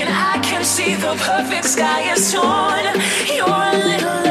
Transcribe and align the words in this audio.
And 0.00 0.08
I 0.08 0.38
can 0.42 0.64
see 0.64 0.94
the 0.94 1.14
perfect 1.16 1.64
sky 1.64 2.12
is 2.12 2.32
torn. 2.32 2.84
You're 3.26 3.48
a 3.48 3.76
little 3.84 4.27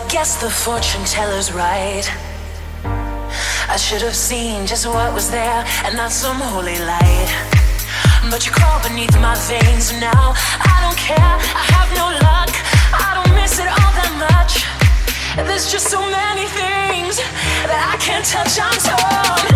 I 0.00 0.08
guess 0.08 0.40
the 0.40 0.48
fortune 0.48 1.04
teller's 1.04 1.52
right. 1.52 2.08
I 3.68 3.76
should 3.76 4.00
have 4.00 4.16
seen 4.16 4.66
just 4.66 4.86
what 4.86 5.12
was 5.12 5.30
there 5.30 5.62
and 5.84 5.94
not 5.94 6.10
some 6.10 6.38
holy 6.40 6.78
light. 6.78 7.30
But 8.30 8.46
you 8.46 8.50
crawl 8.50 8.82
beneath 8.82 9.14
my 9.20 9.36
veins 9.44 9.92
now. 10.00 10.32
I 10.72 10.76
don't 10.80 10.96
care, 10.96 11.36
I 11.60 11.64
have 11.76 11.90
no 12.00 12.06
luck. 12.26 12.50
I 12.96 13.10
don't 13.22 13.34
miss 13.36 13.58
it 13.58 13.68
all 13.68 13.92
that 14.00 14.12
much. 14.24 14.64
There's 15.46 15.70
just 15.70 15.88
so 15.88 16.00
many 16.00 16.46
things 16.48 17.18
that 17.68 17.92
I 17.92 17.96
can't 18.00 18.24
touch. 18.24 18.58
I'm 18.58 18.80
torn. 18.80 19.49